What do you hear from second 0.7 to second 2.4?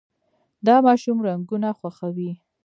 ماشوم رنګونه خوښوي.